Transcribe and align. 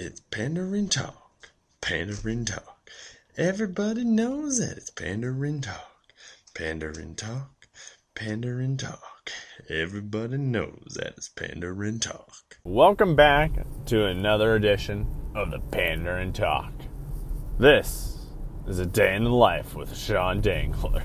It's 0.00 0.20
Pandering 0.30 0.88
Talk. 0.88 1.50
Pandering 1.80 2.44
Talk. 2.44 2.88
Everybody 3.36 4.04
knows 4.04 4.60
that 4.60 4.76
it's 4.76 4.90
Pandering 4.90 5.60
Talk. 5.60 5.90
Pandering 6.54 7.16
Talk. 7.16 7.66
Pandering 8.14 8.76
Talk. 8.76 9.32
Everybody 9.68 10.38
knows 10.38 10.94
that 10.94 11.14
it's 11.16 11.28
Pandering 11.28 11.98
Talk. 11.98 12.32
Welcome 12.62 13.16
back 13.16 13.50
to 13.86 14.04
another 14.04 14.54
edition 14.54 15.04
of 15.34 15.50
the 15.50 15.58
Pandering 15.58 16.32
Talk. 16.32 16.72
This 17.58 18.18
is 18.68 18.78
a 18.78 18.86
day 18.86 19.16
in 19.16 19.24
the 19.24 19.30
life 19.30 19.74
with 19.74 19.98
Sean 19.98 20.40
Dangler. 20.40 21.02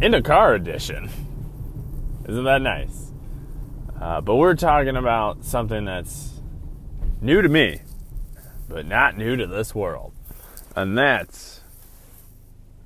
In 0.00 0.12
a 0.12 0.22
car 0.22 0.54
edition. 0.54 1.08
Isn't 2.28 2.44
that 2.44 2.62
nice? 2.62 3.12
Uh, 4.00 4.22
but 4.22 4.34
we're 4.34 4.56
talking 4.56 4.96
about 4.96 5.44
something 5.44 5.84
that's 5.84 6.37
new 7.20 7.42
to 7.42 7.48
me, 7.48 7.80
but 8.68 8.86
not 8.86 9.16
new 9.16 9.36
to 9.36 9.46
this 9.46 9.74
world. 9.74 10.12
And 10.76 10.96
that's 10.96 11.60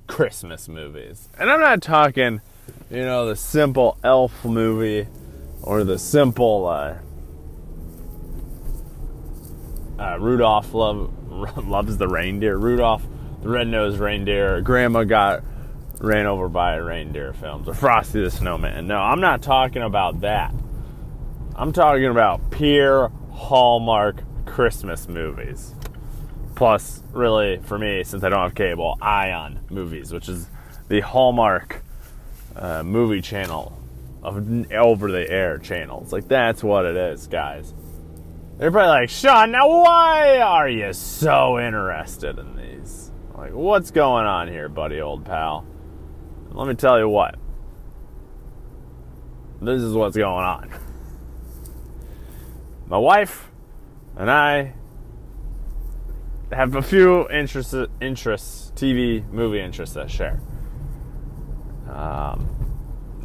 Christmas 0.07 0.67
movies. 0.67 1.29
And 1.37 1.49
I'm 1.49 1.59
not 1.59 1.81
talking, 1.81 2.41
you 2.89 3.03
know, 3.03 3.27
the 3.27 3.35
simple 3.35 3.97
elf 4.03 4.45
movie 4.45 5.07
or 5.61 5.83
the 5.83 5.97
simple 5.97 6.67
uh, 6.67 6.95
uh, 9.99 10.19
Rudolph 10.19 10.73
love, 10.73 11.11
loves 11.67 11.97
the 11.97 12.07
reindeer. 12.07 12.57
Rudolph 12.57 13.03
the 13.43 13.49
red-nosed 13.49 13.99
reindeer. 13.99 14.61
Grandma 14.61 15.03
got 15.03 15.43
ran 15.99 16.25
over 16.25 16.49
by 16.49 16.75
a 16.75 16.83
reindeer 16.83 17.33
films 17.33 17.67
or 17.67 17.73
Frosty 17.73 18.23
the 18.23 18.31
Snowman. 18.31 18.87
No, 18.87 18.97
I'm 18.97 19.19
not 19.19 19.41
talking 19.41 19.81
about 19.81 20.21
that. 20.21 20.53
I'm 21.55 21.71
talking 21.73 22.05
about 22.05 22.51
pure 22.51 23.11
Hallmark 23.33 24.23
Christmas 24.45 25.07
movies. 25.07 25.73
Plus, 26.55 27.01
really, 27.11 27.57
for 27.57 27.77
me, 27.77 28.03
since 28.03 28.23
I 28.23 28.29
don't 28.29 28.39
have 28.39 28.55
cable, 28.55 28.97
Ion 29.01 29.59
movies, 29.69 30.13
which 30.13 30.29
is 30.29 30.47
the 30.87 31.01
Hallmark 31.01 31.83
uh, 32.55 32.83
movie 32.83 33.21
channel 33.21 33.77
of 34.21 34.71
over 34.71 35.11
the 35.11 35.29
air 35.29 35.57
channels. 35.57 36.13
Like, 36.13 36.27
that's 36.27 36.63
what 36.63 36.85
it 36.85 36.95
is, 36.95 37.27
guys. 37.27 37.73
They're 38.57 38.71
probably 38.71 38.89
like, 38.89 39.09
Sean, 39.09 39.51
now 39.51 39.67
why 39.67 40.39
are 40.39 40.69
you 40.69 40.93
so 40.93 41.59
interested 41.59 42.37
in 42.37 42.55
these? 42.55 43.11
Like, 43.35 43.51
what's 43.53 43.89
going 43.91 44.25
on 44.25 44.47
here, 44.47 44.69
buddy, 44.69 45.01
old 45.01 45.25
pal? 45.25 45.65
Let 46.51 46.67
me 46.67 46.75
tell 46.75 46.99
you 46.99 47.09
what. 47.09 47.35
This 49.59 49.81
is 49.81 49.93
what's 49.93 50.15
going 50.15 50.45
on. 50.45 50.69
My 52.87 52.97
wife 52.97 53.49
and 54.15 54.29
I 54.29 54.73
have 56.51 56.75
a 56.75 56.81
few 56.81 57.27
interests, 57.29 57.73
interests 58.01 58.71
TV 58.75 59.27
movie 59.31 59.59
interests 59.59 59.95
that 59.95 60.11
share. 60.11 60.39
Um, 61.89 62.47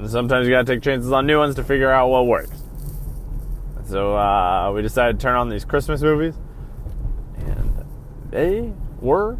sometimes 0.06 0.46
you 0.46 0.52
gotta 0.52 0.64
take 0.64 0.82
chances 0.82 1.12
on 1.12 1.26
new 1.26 1.38
ones 1.38 1.54
to 1.56 1.64
figure 1.64 1.90
out 1.90 2.08
what 2.08 2.26
works. 2.26 2.62
So 3.86 4.16
uh, 4.16 4.72
we 4.74 4.82
decided 4.82 5.18
to 5.18 5.22
turn 5.22 5.34
on 5.34 5.48
these 5.48 5.64
Christmas 5.64 6.02
movies, 6.02 6.34
and 7.38 7.86
they 8.30 8.72
were 9.00 9.38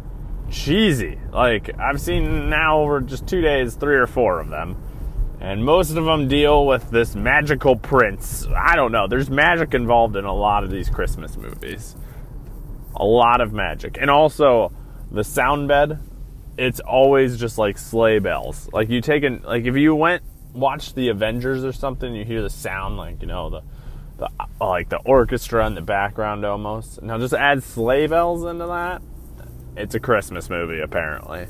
cheesy. 0.49 1.19
Like 1.31 1.77
I've 1.79 2.01
seen 2.01 2.49
now 2.49 2.79
over 2.79 3.01
just 3.01 3.27
two 3.27 3.41
days, 3.41 3.75
three 3.75 3.95
or 3.95 4.07
four 4.07 4.39
of 4.39 4.49
them, 4.49 4.75
and 5.39 5.63
most 5.63 5.91
of 5.91 6.05
them 6.05 6.27
deal 6.27 6.65
with 6.65 6.89
this 6.89 7.15
magical 7.15 7.75
prince. 7.75 8.45
I 8.55 8.75
don't 8.75 8.91
know. 8.91 9.07
There's 9.07 9.29
magic 9.29 9.73
involved 9.73 10.15
in 10.15 10.25
a 10.25 10.33
lot 10.33 10.63
of 10.63 10.69
these 10.69 10.89
Christmas 10.89 11.37
movies. 11.37 11.95
A 12.95 13.05
lot 13.05 13.41
of 13.41 13.53
magic, 13.53 13.97
and 13.99 14.09
also 14.09 14.71
the 15.11 15.23
sound 15.23 15.67
bed. 15.67 15.99
It's 16.57 16.81
always 16.81 17.39
just 17.39 17.57
like 17.57 17.77
sleigh 17.77 18.19
bells. 18.19 18.69
Like 18.73 18.89
you 18.89 18.99
take 18.99 19.23
an 19.23 19.41
like 19.45 19.65
if 19.65 19.75
you 19.75 19.95
went 19.95 20.23
watch 20.53 20.93
the 20.93 21.07
Avengers 21.07 21.63
or 21.63 21.71
something, 21.71 22.13
you 22.13 22.25
hear 22.25 22.41
the 22.41 22.49
sound 22.49 22.97
like 22.97 23.21
you 23.21 23.27
know 23.27 23.49
the 23.49 23.61
the 24.17 24.29
uh, 24.39 24.45
like 24.59 24.89
the 24.89 24.97
orchestra 24.97 25.65
in 25.67 25.75
the 25.75 25.81
background 25.81 26.43
almost. 26.43 27.01
Now 27.01 27.17
just 27.17 27.33
add 27.33 27.63
sleigh 27.63 28.07
bells 28.07 28.43
into 28.43 28.65
that 28.67 29.01
it's 29.79 29.95
a 29.95 29.99
Christmas 29.99 30.49
movie, 30.49 30.81
apparently. 30.81 31.47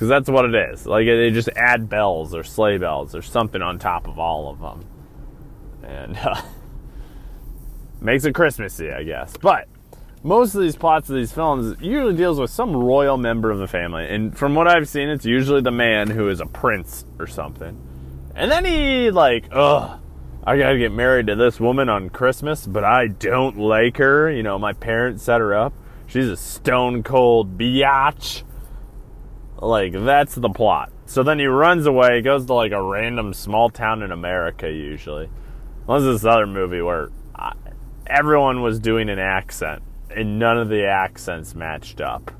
Because 0.00 0.08
that's 0.08 0.30
what 0.30 0.46
it 0.46 0.54
is. 0.54 0.86
Like, 0.86 1.04
they 1.04 1.30
just 1.30 1.50
add 1.54 1.90
bells 1.90 2.34
or 2.34 2.42
sleigh 2.42 2.78
bells 2.78 3.14
or 3.14 3.20
something 3.20 3.60
on 3.60 3.78
top 3.78 4.08
of 4.08 4.18
all 4.18 4.48
of 4.48 4.58
them. 4.58 4.86
And 5.82 6.16
uh, 6.16 6.40
makes 8.00 8.24
it 8.24 8.34
Christmassy, 8.34 8.90
I 8.90 9.02
guess. 9.02 9.36
But 9.36 9.68
most 10.22 10.54
of 10.54 10.62
these 10.62 10.74
plots 10.74 11.10
of 11.10 11.16
these 11.16 11.32
films 11.32 11.76
usually 11.82 12.16
deals 12.16 12.40
with 12.40 12.48
some 12.48 12.74
royal 12.74 13.18
member 13.18 13.50
of 13.50 13.58
the 13.58 13.66
family. 13.66 14.08
And 14.08 14.34
from 14.34 14.54
what 14.54 14.66
I've 14.66 14.88
seen, 14.88 15.10
it's 15.10 15.26
usually 15.26 15.60
the 15.60 15.70
man 15.70 16.08
who 16.08 16.30
is 16.30 16.40
a 16.40 16.46
prince 16.46 17.04
or 17.18 17.26
something. 17.26 17.78
And 18.34 18.50
then 18.50 18.64
he, 18.64 19.10
like, 19.10 19.48
ugh, 19.52 20.00
I 20.44 20.56
gotta 20.56 20.78
get 20.78 20.92
married 20.92 21.26
to 21.26 21.36
this 21.36 21.60
woman 21.60 21.90
on 21.90 22.08
Christmas, 22.08 22.66
but 22.66 22.84
I 22.84 23.08
don't 23.08 23.58
like 23.58 23.98
her. 23.98 24.30
You 24.30 24.44
know, 24.44 24.58
my 24.58 24.72
parents 24.72 25.24
set 25.24 25.42
her 25.42 25.54
up. 25.54 25.74
She's 26.06 26.28
a 26.28 26.38
stone 26.38 27.02
cold 27.02 27.58
biatch. 27.58 28.44
Like, 29.60 29.92
that's 29.92 30.34
the 30.34 30.48
plot. 30.48 30.90
So 31.06 31.22
then 31.22 31.38
he 31.38 31.46
runs 31.46 31.86
away, 31.86 32.16
he 32.16 32.22
goes 32.22 32.46
to 32.46 32.54
like 32.54 32.72
a 32.72 32.82
random 32.82 33.34
small 33.34 33.68
town 33.68 34.02
in 34.02 34.12
America, 34.12 34.70
usually. 34.70 35.28
Unless 35.86 36.04
this 36.04 36.24
other 36.24 36.46
movie 36.46 36.80
where 36.80 37.10
I, 37.34 37.52
everyone 38.06 38.62
was 38.62 38.78
doing 38.78 39.08
an 39.08 39.18
accent 39.18 39.82
and 40.14 40.38
none 40.38 40.58
of 40.58 40.68
the 40.68 40.86
accents 40.86 41.54
matched 41.54 42.00
up. 42.00 42.30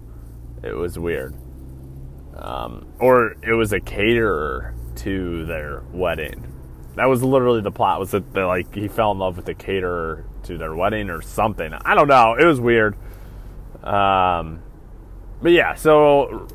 It 0.62 0.74
was 0.74 0.98
weird. 0.98 1.34
Um, 2.36 2.86
or 2.98 3.34
it 3.42 3.54
was 3.54 3.72
a 3.72 3.80
caterer 3.80 4.74
to 4.96 5.46
their 5.46 5.82
wedding. 5.92 6.46
That 6.96 7.06
was 7.06 7.22
literally 7.22 7.60
the 7.60 7.70
plot. 7.70 8.00
Was 8.00 8.10
that 8.12 8.34
like 8.34 8.74
he 8.74 8.88
fell 8.88 9.12
in 9.12 9.18
love 9.18 9.36
with 9.36 9.46
the 9.46 9.54
caterer 9.54 10.24
to 10.44 10.58
their 10.58 10.74
wedding 10.74 11.10
or 11.10 11.22
something? 11.22 11.72
I 11.72 11.94
don't 11.94 12.08
know. 12.08 12.34
It 12.38 12.44
was 12.44 12.60
weird. 12.60 12.96
Um, 13.82 14.62
but 15.40 15.52
yeah, 15.52 15.74
so 15.74 16.48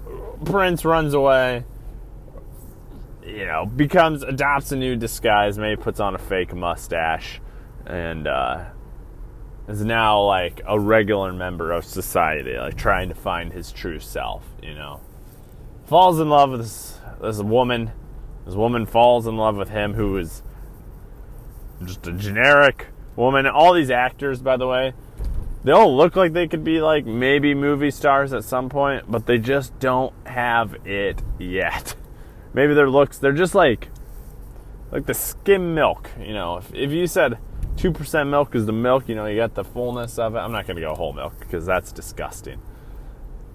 Prince 0.43 0.83
runs 0.85 1.13
away. 1.13 1.63
You 3.25 3.45
know, 3.45 3.65
becomes 3.65 4.23
adopts 4.23 4.71
a 4.71 4.75
new 4.75 4.95
disguise. 4.95 5.57
Maybe 5.57 5.81
puts 5.81 5.99
on 5.99 6.15
a 6.15 6.17
fake 6.19 6.53
mustache, 6.53 7.41
and 7.85 8.27
uh, 8.27 8.65
is 9.67 9.83
now 9.83 10.21
like 10.21 10.61
a 10.67 10.79
regular 10.79 11.33
member 11.33 11.71
of 11.71 11.85
society, 11.85 12.57
like 12.57 12.77
trying 12.77 13.09
to 13.09 13.15
find 13.15 13.51
his 13.51 13.71
true 13.71 13.99
self. 13.99 14.43
You 14.61 14.75
know, 14.75 15.01
falls 15.85 16.19
in 16.19 16.29
love 16.29 16.51
with 16.51 16.61
this, 16.61 16.99
this 17.21 17.41
woman. 17.41 17.91
This 18.45 18.55
woman 18.55 18.85
falls 18.85 19.25
in 19.25 19.37
love 19.37 19.55
with 19.55 19.69
him, 19.69 19.95
who 19.95 20.17
is 20.17 20.43
just 21.83 22.05
a 22.05 22.11
generic 22.11 22.87
woman. 23.15 23.47
All 23.47 23.73
these 23.73 23.89
actors, 23.89 24.39
by 24.39 24.57
the 24.57 24.67
way, 24.67 24.93
they 25.65 25.71
all 25.71 25.97
look 25.97 26.15
like 26.15 26.33
they 26.33 26.47
could 26.47 26.63
be 26.63 26.79
like 26.79 27.07
maybe 27.07 27.55
movie 27.55 27.89
stars 27.89 28.33
at 28.33 28.43
some 28.43 28.69
point, 28.69 29.05
but 29.09 29.25
they 29.25 29.39
just 29.39 29.77
don't 29.79 30.13
have 30.27 30.75
it 30.85 31.23
yet. 31.39 31.95
Maybe 32.53 32.75
their 32.75 32.89
looks, 32.89 33.17
they're 33.17 33.33
just 33.33 33.55
like 33.55 33.89
like 34.91 35.07
the 35.07 35.15
skim 35.15 35.73
milk, 35.73 36.11
you 36.19 36.33
know. 36.33 36.57
If, 36.57 36.73
if 36.73 36.91
you 36.91 37.07
said 37.07 37.39
2% 37.77 38.29
milk 38.29 38.53
is 38.53 38.67
the 38.67 38.71
milk, 38.73 39.09
you 39.09 39.15
know, 39.15 39.25
you 39.25 39.37
got 39.37 39.55
the 39.55 39.63
fullness 39.63 40.19
of 40.19 40.35
it. 40.35 40.37
I'm 40.37 40.51
not 40.51 40.67
going 40.67 40.75
to 40.75 40.81
go 40.83 40.93
whole 40.93 41.13
milk 41.13 41.39
because 41.39 41.65
that's 41.65 41.91
disgusting. 41.91 42.61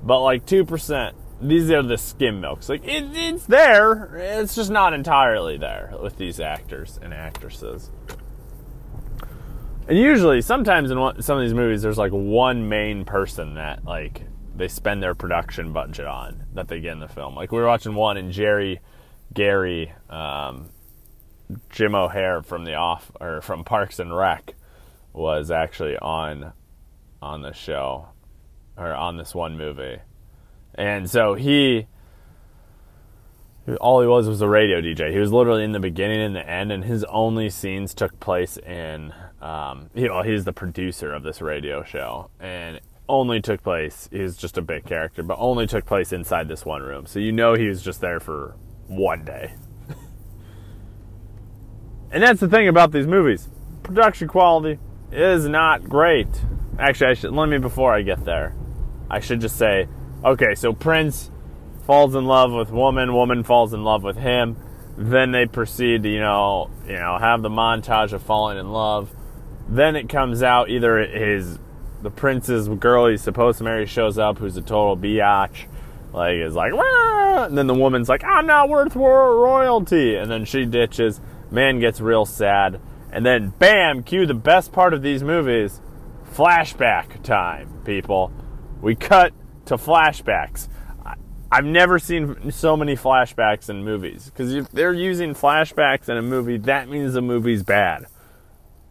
But 0.02 0.20
like 0.20 0.44
2%, 0.44 1.12
these 1.40 1.70
are 1.70 1.82
the 1.82 1.96
skim 1.96 2.40
milks. 2.40 2.68
Like 2.68 2.84
it, 2.84 3.04
it's 3.14 3.46
there, 3.46 4.16
it's 4.16 4.56
just 4.56 4.70
not 4.70 4.94
entirely 4.94 5.56
there 5.56 5.94
with 6.02 6.16
these 6.16 6.40
actors 6.40 6.98
and 7.00 7.14
actresses. 7.14 7.92
And 9.90 9.98
usually, 9.98 10.40
sometimes 10.40 10.92
in 10.92 11.00
one, 11.00 11.20
some 11.20 11.36
of 11.36 11.42
these 11.42 11.52
movies, 11.52 11.82
there's 11.82 11.98
like 11.98 12.12
one 12.12 12.68
main 12.68 13.04
person 13.04 13.54
that 13.54 13.84
like 13.84 14.22
they 14.54 14.68
spend 14.68 15.02
their 15.02 15.16
production 15.16 15.72
budget 15.72 16.06
on 16.06 16.44
that 16.54 16.68
they 16.68 16.78
get 16.78 16.92
in 16.92 17.00
the 17.00 17.08
film. 17.08 17.34
Like 17.34 17.50
we 17.50 17.58
were 17.58 17.66
watching 17.66 17.96
one, 17.96 18.16
and 18.16 18.30
Jerry, 18.30 18.78
Gary, 19.34 19.92
um, 20.08 20.68
Jim 21.70 21.96
O'Heir 21.96 22.40
from 22.42 22.64
the 22.64 22.74
off 22.74 23.10
or 23.20 23.40
from 23.40 23.64
Parks 23.64 23.98
and 23.98 24.16
Rec 24.16 24.54
was 25.12 25.50
actually 25.50 25.98
on 25.98 26.52
on 27.20 27.42
the 27.42 27.52
show 27.52 28.10
or 28.76 28.94
on 28.94 29.16
this 29.16 29.34
one 29.34 29.58
movie, 29.58 29.98
and 30.76 31.10
so 31.10 31.34
he 31.34 31.88
all 33.76 34.00
he 34.00 34.06
was 34.06 34.28
was 34.28 34.40
a 34.40 34.48
radio 34.48 34.80
DJ. 34.80 35.12
He 35.12 35.18
was 35.18 35.32
literally 35.32 35.64
in 35.64 35.72
the 35.72 35.80
beginning 35.80 36.20
and 36.20 36.34
the 36.34 36.48
end, 36.48 36.72
and 36.72 36.84
his 36.84 37.04
only 37.04 37.50
scenes 37.50 37.94
took 37.94 38.18
place 38.20 38.56
in. 38.56 39.12
Um, 39.40 39.90
you 39.94 40.08
know, 40.08 40.22
he's 40.22 40.44
the 40.44 40.52
producer 40.52 41.12
of 41.12 41.22
this 41.22 41.40
radio 41.40 41.82
show, 41.82 42.30
and 42.38 42.80
only 43.08 43.40
took 43.40 43.62
place. 43.62 44.08
He's 44.12 44.36
just 44.36 44.56
a 44.58 44.62
big 44.62 44.84
character, 44.84 45.22
but 45.22 45.36
only 45.38 45.66
took 45.66 45.84
place 45.86 46.12
inside 46.12 46.48
this 46.48 46.64
one 46.64 46.82
room. 46.82 47.06
So 47.06 47.18
you 47.18 47.32
know 47.32 47.54
he 47.54 47.68
was 47.68 47.82
just 47.82 48.00
there 48.00 48.20
for 48.20 48.54
one 48.86 49.24
day. 49.24 49.54
and 52.12 52.22
that's 52.22 52.40
the 52.40 52.48
thing 52.48 52.68
about 52.68 52.92
these 52.92 53.06
movies: 53.06 53.48
production 53.82 54.28
quality 54.28 54.78
is 55.12 55.46
not 55.46 55.84
great. 55.84 56.28
Actually, 56.78 57.10
I 57.10 57.14
should 57.14 57.32
let 57.32 57.48
me 57.48 57.58
before 57.58 57.92
I 57.92 58.02
get 58.02 58.24
there. 58.24 58.54
I 59.10 59.20
should 59.20 59.40
just 59.40 59.56
say, 59.56 59.88
okay, 60.24 60.54
so 60.54 60.72
Prince 60.72 61.30
falls 61.90 62.14
in 62.14 62.24
love 62.24 62.52
with 62.52 62.70
woman, 62.70 63.12
woman 63.12 63.42
falls 63.42 63.72
in 63.72 63.82
love 63.82 64.04
with 64.04 64.16
him. 64.16 64.56
Then 64.96 65.32
they 65.32 65.44
proceed 65.44 66.04
to, 66.04 66.08
you 66.08 66.20
know, 66.20 66.70
you 66.86 66.92
know, 66.92 67.18
have 67.18 67.42
the 67.42 67.48
montage 67.48 68.12
of 68.12 68.22
falling 68.22 68.58
in 68.58 68.70
love. 68.70 69.10
Then 69.68 69.96
it 69.96 70.08
comes 70.08 70.40
out 70.40 70.70
either 70.70 70.98
his 70.98 71.58
the 72.00 72.10
prince's 72.12 72.68
girl 72.68 73.08
he's 73.08 73.22
supposed 73.22 73.58
to 73.58 73.64
marry 73.64 73.86
shows 73.86 74.18
up, 74.18 74.38
who's 74.38 74.56
a 74.56 74.62
total 74.62 74.96
biatch, 74.96 75.66
like 76.12 76.36
is 76.36 76.54
like, 76.54 76.72
Wah! 76.72 77.46
and 77.46 77.58
then 77.58 77.66
the 77.66 77.74
woman's 77.74 78.08
like, 78.08 78.22
I'm 78.22 78.46
not 78.46 78.68
worth 78.68 78.94
royalty, 78.94 80.14
and 80.14 80.30
then 80.30 80.44
she 80.44 80.66
ditches. 80.66 81.20
Man 81.50 81.80
gets 81.80 82.00
real 82.00 82.24
sad, 82.24 82.80
and 83.10 83.26
then 83.26 83.52
bam, 83.58 84.04
cue 84.04 84.26
the 84.26 84.34
best 84.34 84.70
part 84.70 84.94
of 84.94 85.02
these 85.02 85.24
movies, 85.24 85.80
flashback 86.32 87.20
time, 87.24 87.82
people. 87.84 88.30
We 88.80 88.94
cut 88.94 89.32
to 89.64 89.74
flashbacks. 89.74 90.68
I've 91.52 91.64
never 91.64 91.98
seen 91.98 92.52
so 92.52 92.76
many 92.76 92.94
flashbacks 92.94 93.68
in 93.68 93.84
movies 93.84 94.26
because 94.26 94.54
if 94.54 94.70
they're 94.70 94.92
using 94.92 95.34
flashbacks 95.34 96.08
in 96.08 96.16
a 96.16 96.22
movie, 96.22 96.58
that 96.58 96.88
means 96.88 97.14
the 97.14 97.22
movie's 97.22 97.62
bad 97.62 98.06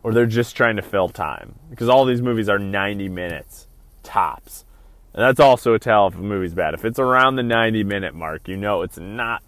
or 0.04 0.14
they're 0.14 0.26
just 0.26 0.56
trying 0.56 0.76
to 0.76 0.82
fill 0.82 1.10
time 1.10 1.56
because 1.70 1.90
all 1.90 2.06
these 2.06 2.22
movies 2.22 2.50
are 2.50 2.60
90 2.60 3.10
minutes 3.10 3.68
tops. 4.04 4.66
And 5.14 5.24
that's 5.24 5.40
also 5.40 5.74
a 5.74 5.80
tell 5.80 6.08
if 6.08 6.16
a 6.16 6.20
movie's 6.20 6.54
bad. 6.54 6.74
If 6.74 6.86
it's 6.86 7.00
around 7.00 7.36
the 7.36 7.44
90 7.44 7.84
minute 7.84 8.14
mark, 8.14 8.48
you 8.48 8.58
know 8.58 8.82
it's 8.82 8.98
not 8.98 9.42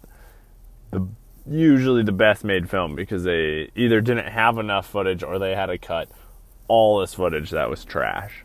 the 0.90 1.06
usually 1.46 2.02
the 2.02 2.12
best 2.12 2.44
made 2.44 2.70
film 2.70 2.94
because 2.94 3.24
they 3.24 3.70
either 3.74 4.00
didn't 4.00 4.28
have 4.28 4.58
enough 4.58 4.86
footage 4.86 5.22
or 5.22 5.38
they 5.38 5.54
had 5.54 5.66
to 5.66 5.78
cut 5.78 6.08
all 6.68 7.00
this 7.00 7.14
footage 7.14 7.50
that 7.50 7.68
was 7.68 7.84
trash. 7.84 8.44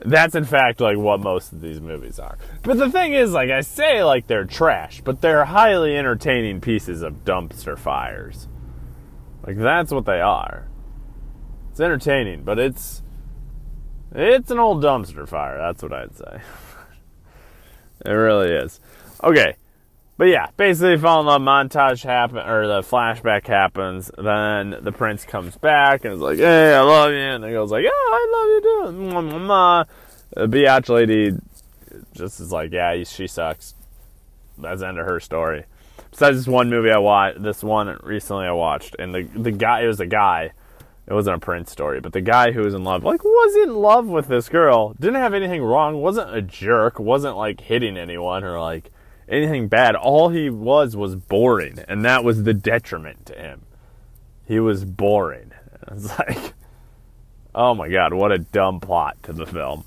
That's 0.00 0.34
in 0.34 0.44
fact 0.44 0.80
like 0.80 0.96
what 0.96 1.20
most 1.20 1.52
of 1.52 1.60
these 1.60 1.80
movies 1.80 2.18
are. 2.18 2.36
But 2.62 2.78
the 2.78 2.90
thing 2.90 3.12
is, 3.12 3.32
like 3.32 3.50
I 3.50 3.60
say, 3.60 4.02
like 4.02 4.26
they're 4.26 4.44
trash, 4.44 5.00
but 5.04 5.20
they're 5.20 5.44
highly 5.44 5.96
entertaining 5.96 6.60
pieces 6.60 7.02
of 7.02 7.24
dumpster 7.24 7.78
fires. 7.78 8.48
Like 9.46 9.58
that's 9.58 9.92
what 9.92 10.04
they 10.04 10.20
are. 10.20 10.68
It's 11.70 11.80
entertaining, 11.80 12.42
but 12.42 12.58
it's 12.58 13.02
it's 14.14 14.50
an 14.50 14.58
old 14.58 14.82
dumpster 14.82 15.26
fire. 15.26 15.58
That's 15.58 15.82
what 15.82 15.92
I'd 15.92 16.16
say. 16.16 16.40
it 18.06 18.10
really 18.10 18.50
is. 18.50 18.80
Okay, 19.22 19.56
but 20.16 20.24
yeah, 20.28 20.48
basically, 20.56 20.96
fall 20.98 21.20
in 21.20 21.26
love 21.26 21.42
montage 21.42 22.04
happen 22.04 22.38
or 22.38 22.66
the 22.66 22.80
flashback 22.80 23.46
happens. 23.46 24.10
Then 24.16 24.76
the 24.80 24.92
prince 24.92 25.24
comes 25.24 25.56
back 25.56 26.04
and 26.04 26.14
is 26.14 26.20
like, 26.20 26.38
"Hey, 26.38 26.74
I 26.74 26.80
love 26.80 27.10
you," 27.10 27.18
and 27.18 27.44
he 27.44 27.52
goes 27.52 27.70
like, 27.70 27.84
"Yeah, 27.84 27.90
I 27.90 28.28
love 28.32 28.48
you 28.48 28.60
too." 28.60 29.36
Mwah, 29.38 29.86
The 30.34 30.46
biatch 30.46 30.88
lady 30.88 31.32
just 32.14 32.40
is 32.40 32.52
like, 32.52 32.72
"Yeah, 32.72 33.02
she 33.04 33.26
sucks." 33.26 33.74
That's 34.58 34.80
the 34.80 34.88
end 34.88 34.98
of 34.98 35.06
her 35.06 35.20
story. 35.20 35.64
Besides 36.10 36.36
this 36.36 36.46
one 36.46 36.68
movie 36.68 36.90
I 36.90 36.98
watched, 36.98 37.42
this 37.42 37.62
one 37.62 37.98
recently 38.02 38.46
I 38.46 38.52
watched, 38.52 38.96
and 38.98 39.14
the 39.14 39.22
the 39.22 39.52
guy 39.52 39.82
it 39.82 39.86
was 39.86 40.00
a 40.00 40.06
guy 40.06 40.52
it 41.06 41.12
wasn't 41.14 41.36
a 41.36 41.40
Prince 41.40 41.72
story, 41.72 42.00
but 42.00 42.12
the 42.12 42.20
guy 42.20 42.52
who 42.52 42.62
was 42.62 42.74
in 42.74 42.84
love, 42.84 43.02
like, 43.02 43.24
was 43.24 43.56
in 43.56 43.74
love 43.74 44.06
with 44.06 44.28
this 44.28 44.48
girl, 44.48 44.94
didn't 45.00 45.16
have 45.16 45.34
anything 45.34 45.62
wrong, 45.62 46.00
wasn't 46.00 46.34
a 46.34 46.40
jerk, 46.40 47.00
wasn't 47.00 47.36
like 47.36 47.60
hitting 47.60 47.96
anyone 47.96 48.44
or 48.44 48.60
like 48.60 48.90
anything 49.32 49.68
bad. 49.68 49.96
All 49.96 50.28
he 50.28 50.50
was 50.50 50.94
was 50.94 51.16
boring, 51.16 51.78
and 51.88 52.04
that 52.04 52.22
was 52.22 52.44
the 52.44 52.54
detriment 52.54 53.26
to 53.26 53.34
him. 53.34 53.62
He 54.46 54.60
was 54.60 54.84
boring. 54.84 55.52
It's 55.90 56.16
like, 56.16 56.54
oh 57.56 57.74
my 57.74 57.88
god, 57.88 58.14
what 58.14 58.30
a 58.30 58.38
dumb 58.38 58.78
plot 58.78 59.20
to 59.24 59.32
the 59.32 59.44
film. 59.44 59.84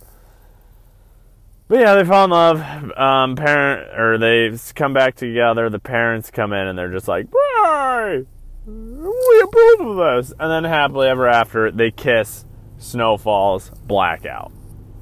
But 1.70 1.80
yeah, 1.80 1.96
they 1.96 2.04
fall 2.04 2.26
in 2.26 2.32
love. 2.32 2.92
Um, 2.98 3.38
parent 3.38 3.98
or 3.98 4.18
they 4.18 4.52
come 4.76 4.94
back 4.94 5.16
together. 5.16 5.70
The 5.70 5.80
parents 5.80 6.30
come 6.30 6.52
in 6.52 6.68
and 6.68 6.78
they're 6.78 6.92
just 6.92 7.08
like, 7.08 7.28
"Why?" 7.32 8.26
we 8.68 9.42
approve 9.42 9.80
of 9.82 9.98
this. 9.98 10.34
And 10.40 10.52
then 10.52 10.64
happily 10.64 11.08
ever 11.08 11.28
after, 11.28 11.72
they 11.72 11.92
kiss, 11.92 12.46
snow 12.78 13.18
falls, 13.18 13.70
blackout. 13.86 14.52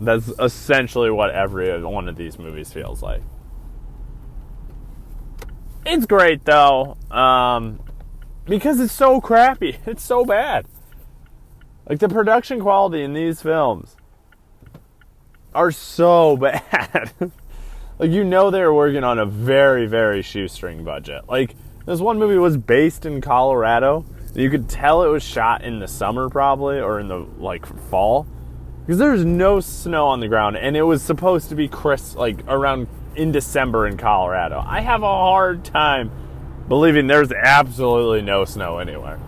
That's 0.01 0.28
essentially 0.40 1.12
what 1.12 1.31
every 1.31 1.81
one 1.84 2.10
of 2.10 2.16
these 2.16 2.38
movies 2.38 2.74
feels 2.74 3.01
like. 3.01 3.22
It's 5.85 6.06
great 6.06 6.45
though, 6.45 6.97
um, 7.12 7.80
because 8.45 8.80
it's 8.80 8.94
so 8.94 9.19
crappy. 9.19 9.77
It's 9.85 10.03
so 10.03 10.25
bad. 10.25 10.65
Like 11.88 12.00
the 12.00 12.07
production 12.07 12.62
quality 12.62 13.03
in 13.03 13.13
these 13.13 13.41
films 13.41 13.97
are 15.53 15.71
so 15.71 16.38
bad. 16.41 17.12
like 18.00 18.12
you 18.12 18.24
know 18.24 18.50
they 18.50 18.62
were 18.62 18.74
working 18.74 19.03
on 19.03 19.19
a 19.19 19.25
very, 19.25 19.85
very 19.85 20.21
shoestring 20.21 20.83
budget. 20.83 21.27
Like 21.27 21.56
this 21.85 22.00
one 22.00 22.18
movie 22.18 22.38
was 22.38 22.56
based 22.56 23.06
in 23.06 23.19
Colorado. 23.19 24.06
You 24.33 24.50
could 24.50 24.69
tell 24.69 25.03
it 25.03 25.09
was 25.09 25.21
shot 25.21 25.63
in 25.63 25.80
the 25.80 25.88
summer, 25.88 26.30
probably, 26.30 26.80
or 26.80 27.00
in 27.00 27.07
the 27.07 27.27
like 27.38 27.65
fall, 27.89 28.25
because 28.81 28.97
there's 28.97 29.25
no 29.25 29.59
snow 29.59 30.07
on 30.07 30.21
the 30.21 30.27
ground, 30.27 30.57
and 30.57 30.75
it 30.77 30.81
was 30.81 31.03
supposed 31.03 31.50
to 31.50 31.56
be 31.56 31.68
crisp, 31.68 32.18
like 32.18 32.39
around 32.47 32.88
in 33.15 33.31
December 33.31 33.88
in 33.88 33.98
Colorado. 33.98 34.63
I 34.65 34.81
have 34.81 35.04
a 35.04 35.07
hard 35.07 35.63
time 35.63 36.12
believing 36.68 37.07
there's 37.07 37.31
absolutely 37.31 38.21
no 38.21 38.45
snow 38.45 38.80
anywhere. 38.80 39.19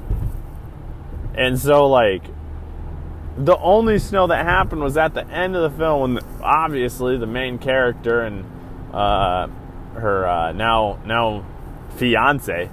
And 1.35 1.59
so, 1.59 1.87
like, 1.87 2.23
the 3.37 3.57
only 3.57 3.99
snow 3.99 4.27
that 4.27 4.45
happened 4.45 4.81
was 4.81 4.95
at 4.95 5.13
the 5.13 5.27
end 5.27 5.55
of 5.55 5.69
the 5.69 5.77
film 5.77 6.15
when, 6.15 6.23
obviously, 6.41 7.17
the 7.17 7.27
main 7.27 7.57
character 7.57 8.21
and 8.21 8.45
uh, 8.93 9.47
her 9.95 10.27
uh, 10.27 10.51
now 10.53 10.99
now 11.05 11.45
fiance, 11.97 12.69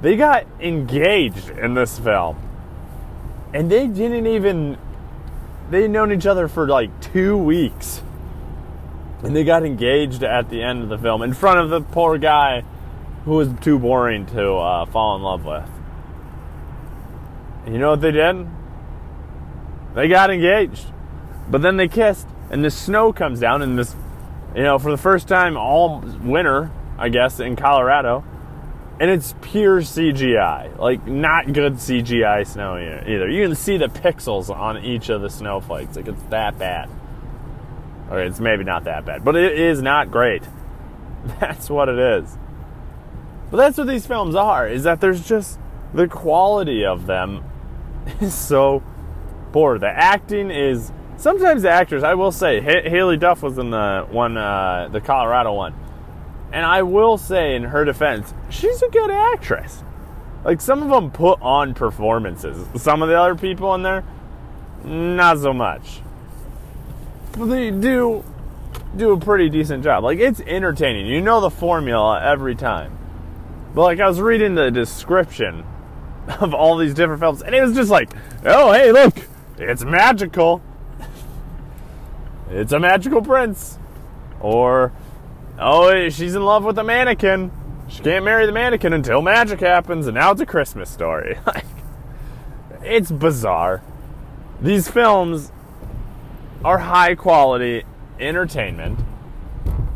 they 0.00 0.16
got 0.16 0.46
engaged 0.60 1.50
in 1.50 1.74
this 1.74 1.98
film. 1.98 2.38
And 3.52 3.70
they 3.70 3.86
didn't 3.86 4.26
even 4.26 4.78
they'd 5.70 5.88
known 5.88 6.12
each 6.12 6.26
other 6.26 6.48
for 6.48 6.66
like 6.66 7.00
2 7.12 7.36
weeks. 7.36 8.02
And 9.26 9.34
they 9.34 9.42
got 9.42 9.66
engaged 9.66 10.22
at 10.22 10.50
the 10.50 10.62
end 10.62 10.84
of 10.84 10.88
the 10.88 10.96
film 10.96 11.20
in 11.22 11.34
front 11.34 11.58
of 11.58 11.68
the 11.68 11.80
poor 11.80 12.16
guy 12.16 12.62
who 13.24 13.32
was 13.32 13.48
too 13.60 13.76
boring 13.76 14.24
to 14.26 14.52
uh, 14.52 14.86
fall 14.86 15.16
in 15.16 15.22
love 15.22 15.44
with. 15.44 15.68
And 17.64 17.74
you 17.74 17.80
know 17.80 17.90
what 17.90 18.00
they 18.00 18.12
did? 18.12 18.46
They 19.96 20.06
got 20.06 20.30
engaged. 20.30 20.86
But 21.50 21.60
then 21.60 21.76
they 21.76 21.88
kissed, 21.88 22.28
and 22.50 22.64
the 22.64 22.70
snow 22.70 23.12
comes 23.12 23.40
down, 23.40 23.62
and 23.62 23.76
this, 23.76 23.96
you 24.54 24.62
know, 24.62 24.78
for 24.78 24.92
the 24.92 24.96
first 24.96 25.26
time 25.26 25.56
all 25.56 25.98
winter, 26.22 26.70
I 26.96 27.08
guess, 27.08 27.40
in 27.40 27.56
Colorado, 27.56 28.24
and 29.00 29.10
it's 29.10 29.34
pure 29.40 29.80
CGI, 29.80 30.78
like 30.78 31.04
not 31.04 31.52
good 31.52 31.74
CGI 31.74 32.46
snow 32.46 32.76
either. 32.76 33.28
You 33.28 33.48
can 33.48 33.56
see 33.56 33.76
the 33.76 33.88
pixels 33.88 34.54
on 34.54 34.84
each 34.84 35.08
of 35.08 35.20
the 35.20 35.30
snowflakes, 35.30 35.96
like 35.96 36.06
it's 36.06 36.22
that 36.30 36.60
bad. 36.60 36.88
Or 38.10 38.20
it's 38.20 38.40
maybe 38.40 38.64
not 38.64 38.84
that 38.84 39.04
bad, 39.04 39.24
but 39.24 39.36
it 39.36 39.58
is 39.58 39.82
not 39.82 40.10
great. 40.10 40.42
That's 41.40 41.68
what 41.68 41.88
it 41.88 41.98
is. 41.98 42.36
But 43.50 43.58
that's 43.58 43.78
what 43.78 43.86
these 43.86 44.06
films 44.06 44.34
are, 44.34 44.66
is 44.66 44.82
that 44.82 45.00
there's 45.00 45.26
just 45.26 45.60
the 45.94 46.08
quality 46.08 46.84
of 46.84 47.06
them 47.06 47.44
is 48.20 48.34
so 48.34 48.82
poor. 49.52 49.78
The 49.78 49.88
acting 49.88 50.50
is 50.50 50.90
sometimes 51.16 51.62
the 51.62 51.70
actors, 51.70 52.02
I 52.02 52.14
will 52.14 52.32
say, 52.32 52.60
Haylie 52.60 53.20
Duff 53.20 53.44
was 53.44 53.56
in 53.58 53.70
the 53.70 54.04
one, 54.10 54.36
uh, 54.36 54.88
the 54.90 55.00
Colorado 55.00 55.52
one 55.52 55.74
and 56.52 56.64
I 56.64 56.82
will 56.82 57.18
say, 57.18 57.54
in 57.54 57.64
her 57.64 57.84
defense, 57.84 58.32
she's 58.48 58.82
a 58.82 58.88
good 58.88 59.10
actress. 59.10 59.82
Like, 60.44 60.60
some 60.60 60.82
of 60.82 60.88
them 60.88 61.10
put 61.10 61.40
on 61.42 61.74
performances. 61.74 62.66
Some 62.80 63.02
of 63.02 63.08
the 63.08 63.18
other 63.18 63.34
people 63.34 63.74
in 63.74 63.82
there, 63.82 64.04
not 64.84 65.38
so 65.38 65.52
much. 65.52 66.00
They 67.36 67.70
do 67.70 68.24
do 68.96 69.12
a 69.12 69.18
pretty 69.18 69.50
decent 69.50 69.84
job. 69.84 70.04
Like, 70.04 70.18
it's 70.18 70.40
entertaining. 70.40 71.06
You 71.06 71.20
know 71.20 71.40
the 71.40 71.50
formula 71.50 72.20
every 72.22 72.54
time. 72.54 72.96
But, 73.74 73.82
like, 73.82 74.00
I 74.00 74.08
was 74.08 74.20
reading 74.20 74.54
the 74.54 74.70
description 74.70 75.64
of 76.40 76.54
all 76.54 76.78
these 76.78 76.94
different 76.94 77.20
films, 77.20 77.42
and 77.42 77.54
it 77.54 77.60
was 77.60 77.74
just 77.74 77.90
like, 77.90 78.10
oh, 78.44 78.72
hey, 78.72 78.92
look, 78.92 79.14
it's 79.58 79.84
magical. 79.84 80.62
it's 82.50 82.72
a 82.72 82.80
magical 82.80 83.20
prince. 83.20 83.78
Or 84.40 84.92
oh, 85.58 85.88
eh, 85.88 86.10
she's 86.10 86.34
in 86.34 86.44
love 86.44 86.64
with 86.64 86.78
a 86.78 86.84
mannequin. 86.84 87.50
She 87.88 88.02
can't 88.02 88.24
marry 88.24 88.46
the 88.46 88.52
mannequin 88.52 88.92
until 88.92 89.22
magic 89.22 89.60
happens, 89.60 90.06
and 90.06 90.14
now 90.14 90.32
it's 90.32 90.40
a 90.40 90.46
Christmas 90.46 90.90
story. 90.90 91.38
Like, 91.46 91.64
it's 92.82 93.10
bizarre. 93.10 93.82
These 94.60 94.88
films 94.88 95.50
are 96.64 96.78
high 96.78 97.14
quality 97.14 97.84
entertainment. 98.18 98.98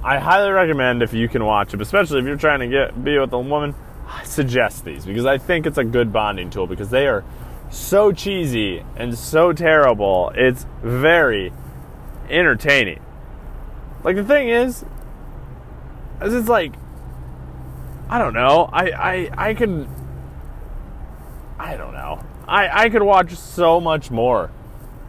I 0.02 0.18
highly 0.18 0.50
recommend 0.50 1.02
if 1.02 1.12
you 1.12 1.28
can 1.28 1.44
watch 1.44 1.72
them, 1.72 1.80
especially 1.80 2.20
if 2.20 2.24
you're 2.24 2.36
trying 2.36 2.60
to 2.60 2.68
get 2.68 3.02
be 3.04 3.18
with 3.18 3.32
a 3.32 3.38
woman. 3.38 3.74
I 4.08 4.24
suggest 4.24 4.84
these 4.84 5.04
because 5.04 5.26
I 5.26 5.38
think 5.38 5.66
it's 5.66 5.78
a 5.78 5.84
good 5.84 6.12
bonding 6.12 6.50
tool 6.50 6.66
because 6.66 6.90
they 6.90 7.06
are 7.06 7.24
so 7.70 8.10
cheesy 8.12 8.84
and 8.96 9.16
so 9.16 9.52
terrible. 9.52 10.32
It's 10.34 10.66
very 10.82 11.52
entertaining. 12.28 13.00
Like 14.02 14.16
the 14.16 14.24
thing 14.24 14.48
is, 14.48 14.84
is 16.22 16.34
it's 16.34 16.48
like 16.48 16.72
I 18.08 18.18
don't 18.18 18.34
know. 18.34 18.68
I 18.72 18.90
I 18.90 19.30
I 19.48 19.54
could 19.54 19.88
I 21.58 21.76
don't 21.76 21.92
know. 21.92 22.24
I 22.48 22.84
I 22.84 22.88
could 22.88 23.02
watch 23.02 23.36
so 23.36 23.80
much 23.80 24.10
more 24.10 24.50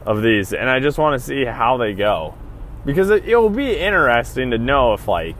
of 0.05 0.21
these, 0.21 0.53
and 0.53 0.69
I 0.69 0.79
just 0.79 0.97
want 0.97 1.19
to 1.19 1.25
see 1.25 1.45
how 1.45 1.77
they 1.77 1.93
go 1.93 2.35
because 2.85 3.09
it, 3.09 3.25
will 3.25 3.49
be 3.49 3.77
interesting 3.77 4.51
to 4.51 4.57
know 4.57 4.93
if 4.93 5.07
like 5.07 5.37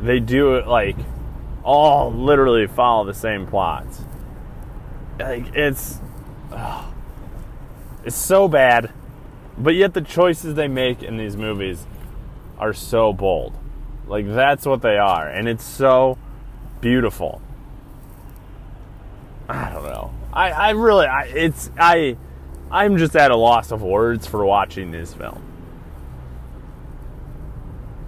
they 0.00 0.20
do 0.20 0.56
it 0.56 0.66
like 0.66 0.96
all 1.62 2.12
literally 2.12 2.66
follow 2.66 3.04
the 3.04 3.14
same 3.14 3.46
plots. 3.46 4.02
Like 5.18 5.54
it's 5.54 6.00
ugh, 6.52 6.92
it's 8.04 8.16
so 8.16 8.48
bad, 8.48 8.92
but 9.56 9.74
yet 9.74 9.94
the 9.94 10.02
choices 10.02 10.54
they 10.54 10.68
make 10.68 11.02
in 11.02 11.16
these 11.16 11.36
movies 11.36 11.86
are 12.58 12.74
so 12.74 13.12
bold. 13.12 13.56
Like 14.06 14.26
that's 14.26 14.66
what 14.66 14.82
they 14.82 14.98
are, 14.98 15.28
and 15.28 15.48
it's 15.48 15.64
so 15.64 16.18
beautiful. 16.80 17.40
I 19.48 19.70
don't 19.70 19.84
know. 19.84 20.12
I, 20.32 20.50
I 20.50 20.70
really 20.70 21.06
I 21.06 21.24
it's 21.24 21.70
I 21.78 22.16
I'm 22.70 22.96
just 22.96 23.14
at 23.14 23.30
a 23.30 23.36
loss 23.36 23.70
of 23.70 23.82
words 23.82 24.26
for 24.26 24.44
watching 24.44 24.90
this 24.90 25.14
film. 25.14 25.42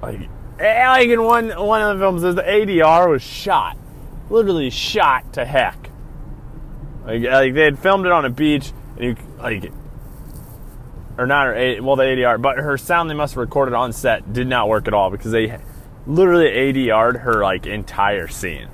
Like 0.03 0.29
eh, 0.59 0.89
like 0.89 1.09
in 1.09 1.23
one 1.23 1.49
one 1.51 1.83
of 1.83 1.99
the 1.99 2.05
films 2.05 2.25
is 2.25 2.35
the 2.35 2.43
ADR 2.43 3.09
was 3.11 3.23
shot. 3.23 3.77
Literally 4.31 4.71
shot 4.71 5.33
to 5.35 5.45
heck. 5.45 5.91
Like, 7.05 7.23
like 7.23 7.55
they 7.55 7.63
had 7.63 7.79
filmed 7.79 8.07
it 8.07 8.13
on 8.13 8.25
a 8.25 8.31
beach 8.31 8.73
and 8.97 9.05
you 9.05 9.17
like 9.39 9.73
or 11.19 11.27
not 11.27 11.47
her 11.47 11.83
well 11.83 11.97
the 11.97 12.05
ADR, 12.05 12.41
but 12.41 12.59
her 12.59 12.77
sound 12.77 13.09
they 13.09 13.15
must 13.15 13.35
have 13.35 13.41
recorded 13.41 13.75
on 13.75 13.93
set 13.93 14.33
did 14.33 14.47
not 14.47 14.69
work 14.69 14.87
at 14.87 14.95
all 14.95 15.11
because 15.11 15.33
they 15.33 15.59
literally 16.07 16.49
ADR'd 16.49 17.19
her 17.19 17.43
like 17.43 17.67
entire 17.67 18.29
scene. 18.29 18.69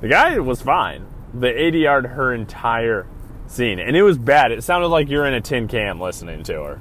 The 0.00 0.08
guy 0.08 0.38
was 0.38 0.62
fine. 0.62 1.06
They 1.34 1.52
ADR'd 1.52 2.06
her 2.06 2.32
entire 2.32 3.06
scene, 3.50 3.78
and 3.78 3.96
it 3.96 4.02
was 4.02 4.18
bad. 4.18 4.52
It 4.52 4.62
sounded 4.62 4.88
like 4.88 5.08
you're 5.08 5.26
in 5.26 5.34
a 5.34 5.40
tin 5.40 5.68
can 5.68 5.98
listening 5.98 6.42
to 6.44 6.62
her. 6.62 6.80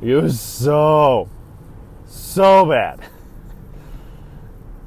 It 0.00 0.14
was 0.14 0.40
so, 0.40 1.28
so 2.06 2.66
bad. 2.66 3.00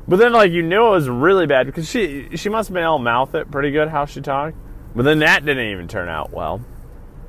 But 0.07 0.17
then, 0.17 0.33
like, 0.33 0.51
you 0.51 0.62
knew 0.62 0.88
it 0.88 0.91
was 0.91 1.09
really 1.09 1.47
bad 1.47 1.65
because 1.65 1.89
she 1.89 2.29
she 2.35 2.50
must 2.50 2.69
have 2.69 2.74
been 2.74 2.83
able 2.83 2.97
to 2.97 3.03
mouth 3.03 3.33
it 3.33 3.50
pretty 3.50 3.71
good 3.71 3.89
how 3.89 4.05
she 4.05 4.21
talked. 4.21 4.57
But 4.95 5.03
then 5.03 5.19
that 5.19 5.45
didn't 5.45 5.71
even 5.71 5.88
turn 5.88 6.09
out 6.09 6.31
well 6.31 6.63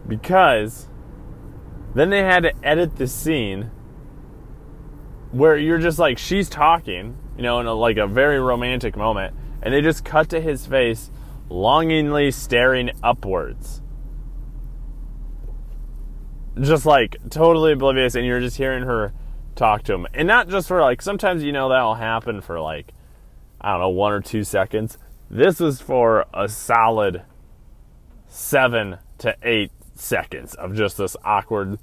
because 0.06 0.86
then 1.94 2.10
they 2.10 2.22
had 2.22 2.40
to 2.44 2.52
edit 2.62 2.96
the 2.96 3.08
scene 3.08 3.70
where 5.32 5.56
you're 5.56 5.78
just 5.78 5.98
like 5.98 6.18
she's 6.18 6.48
talking, 6.48 7.16
you 7.36 7.42
know, 7.42 7.60
in 7.60 7.66
a, 7.66 7.74
like 7.74 7.96
a 7.96 8.06
very 8.06 8.38
romantic 8.38 8.96
moment, 8.96 9.34
and 9.62 9.72
they 9.72 9.80
just 9.80 10.04
cut 10.04 10.28
to 10.30 10.40
his 10.40 10.66
face 10.66 11.10
longingly 11.48 12.30
staring 12.30 12.90
upwards. 13.02 13.82
Just 16.60 16.86
like 16.86 17.16
totally 17.30 17.72
oblivious, 17.72 18.14
and 18.14 18.24
you're 18.24 18.40
just 18.40 18.56
hearing 18.56 18.84
her 18.84 19.12
talk 19.54 19.82
to 19.84 19.94
him. 19.94 20.06
And 20.14 20.26
not 20.26 20.48
just 20.48 20.68
for 20.68 20.80
like, 20.80 21.02
sometimes 21.02 21.42
you 21.42 21.52
know 21.52 21.68
that'll 21.68 21.94
happen 21.94 22.40
for 22.40 22.60
like, 22.60 22.92
I 23.60 23.72
don't 23.72 23.80
know, 23.80 23.88
one 23.90 24.12
or 24.12 24.20
two 24.20 24.44
seconds. 24.44 24.98
This 25.30 25.60
was 25.60 25.80
for 25.80 26.26
a 26.32 26.48
solid 26.48 27.22
seven 28.26 28.98
to 29.18 29.36
eight 29.42 29.72
seconds 29.94 30.54
of 30.54 30.74
just 30.74 30.98
this 30.98 31.16
awkward 31.24 31.78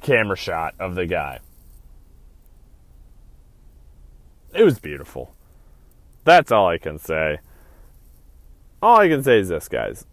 camera 0.00 0.36
shot 0.36 0.74
of 0.78 0.94
the 0.94 1.06
guy. 1.06 1.38
It 4.54 4.64
was 4.64 4.78
beautiful. 4.78 5.34
That's 6.24 6.52
all 6.52 6.68
I 6.68 6.78
can 6.78 6.98
say. 6.98 7.38
All 8.82 8.98
I 8.98 9.08
can 9.08 9.22
say 9.22 9.38
is 9.38 9.48
this, 9.48 9.68
guys. 9.68 10.06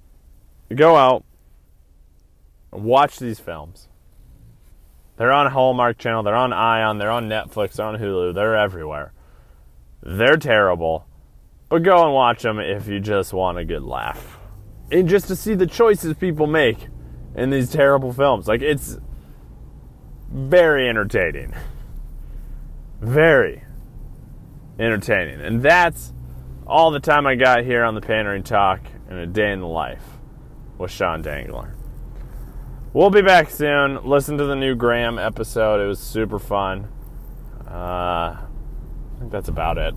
Go 0.73 0.95
out, 0.95 1.25
watch 2.71 3.17
these 3.17 3.39
films. 3.39 3.87
They're 5.17 5.31
on 5.31 5.51
Hallmark 5.51 5.97
Channel, 5.97 6.23
they're 6.23 6.35
on 6.35 6.53
Ion, 6.53 6.99
they're 6.99 7.09
on 7.09 7.27
Netflix, 7.27 7.73
they're 7.73 7.87
on 7.87 7.97
Hulu, 7.97 8.35
they're 8.35 8.55
everywhere. 8.55 9.11
They're 10.03 10.37
terrible, 10.37 11.07
but 11.67 11.83
go 11.83 12.05
and 12.05 12.13
watch 12.13 12.43
them 12.43 12.59
if 12.59 12.87
you 12.87 12.99
just 12.99 13.33
want 13.33 13.57
a 13.57 13.65
good 13.65 13.83
laugh. 13.83 14.37
And 14.91 15.09
just 15.09 15.27
to 15.27 15.35
see 15.35 15.55
the 15.55 15.67
choices 15.67 16.13
people 16.13 16.47
make 16.47 16.87
in 17.35 17.49
these 17.49 17.71
terrible 17.71 18.13
films. 18.13 18.47
Like, 18.47 18.61
it's 18.61 18.97
very 20.31 20.87
entertaining. 20.87 21.53
Very 23.01 23.63
entertaining. 24.79 25.41
And 25.41 25.61
that's 25.61 26.13
all 26.69 26.91
the 26.91 26.99
time 26.99 27.25
I 27.25 27.33
got 27.33 27.63
here 27.63 27.83
on 27.83 27.95
the 27.95 28.01
Pandering 28.01 28.43
Talk 28.43 28.81
and 29.09 29.17
a 29.17 29.25
day 29.25 29.51
in 29.51 29.59
the 29.59 29.67
life 29.67 30.03
with 30.77 30.91
Sean 30.91 31.23
Dangler. 31.23 31.73
We'll 32.93 33.09
be 33.09 33.23
back 33.23 33.49
soon. 33.49 34.05
Listen 34.05 34.37
to 34.37 34.45
the 34.45 34.55
new 34.55 34.75
Graham 34.75 35.17
episode. 35.17 35.83
It 35.83 35.87
was 35.87 35.99
super 35.99 36.37
fun. 36.37 36.87
Uh, 37.67 38.37
I 38.37 38.47
think 39.17 39.31
that's 39.31 39.49
about 39.49 39.79
it. 39.79 39.95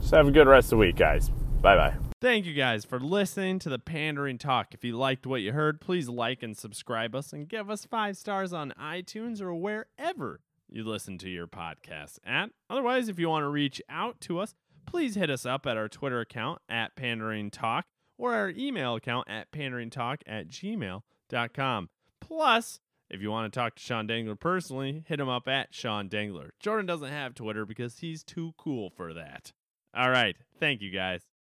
Just 0.00 0.12
have 0.12 0.26
a 0.26 0.32
good 0.32 0.48
rest 0.48 0.66
of 0.66 0.70
the 0.70 0.76
week, 0.78 0.96
guys. 0.96 1.28
Bye 1.60 1.76
bye. 1.76 1.94
Thank 2.20 2.44
you 2.44 2.54
guys 2.54 2.84
for 2.84 2.98
listening 2.98 3.60
to 3.60 3.68
the 3.68 3.78
Pandering 3.78 4.38
Talk. 4.38 4.74
If 4.74 4.82
you 4.82 4.96
liked 4.96 5.26
what 5.28 5.42
you 5.42 5.52
heard, 5.52 5.80
please 5.80 6.08
like 6.08 6.42
and 6.42 6.56
subscribe 6.56 7.14
us 7.14 7.32
and 7.32 7.48
give 7.48 7.70
us 7.70 7.84
five 7.84 8.16
stars 8.16 8.52
on 8.52 8.72
iTunes 8.80 9.40
or 9.40 9.54
wherever 9.54 10.40
you 10.68 10.82
listen 10.82 11.18
to 11.18 11.30
your 11.30 11.46
podcast 11.46 12.18
at. 12.26 12.50
Otherwise, 12.68 13.08
if 13.08 13.18
you 13.18 13.28
want 13.28 13.44
to 13.44 13.48
reach 13.48 13.80
out 13.88 14.20
to 14.22 14.40
us, 14.40 14.54
please 14.86 15.14
hit 15.14 15.30
us 15.30 15.44
up 15.46 15.66
at 15.66 15.76
our 15.76 15.88
Twitter 15.88 16.20
account 16.20 16.60
at 16.68 16.96
Pandering 16.96 17.50
Talk 17.50 17.84
or 18.18 18.34
our 18.34 18.50
email 18.50 18.94
account 18.94 19.28
at 19.28 19.50
panderingtalk 19.50 20.18
at 20.26 20.48
gmail.com. 20.48 21.88
Plus, 22.20 22.80
if 23.10 23.20
you 23.20 23.30
want 23.30 23.52
to 23.52 23.58
talk 23.58 23.76
to 23.76 23.82
Sean 23.82 24.06
Dangler 24.06 24.36
personally, 24.36 25.04
hit 25.06 25.20
him 25.20 25.28
up 25.28 25.48
at 25.48 25.74
Sean 25.74 26.08
Dangler. 26.08 26.50
Jordan 26.60 26.86
doesn't 26.86 27.10
have 27.10 27.34
Twitter 27.34 27.66
because 27.66 27.98
he's 27.98 28.22
too 28.22 28.54
cool 28.56 28.90
for 28.90 29.12
that. 29.14 29.52
All 29.94 30.10
right. 30.10 30.36
Thank 30.58 30.80
you 30.80 30.90
guys. 30.90 31.26